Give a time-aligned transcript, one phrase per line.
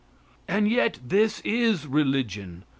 [0.47, 2.63] And yet this is religion.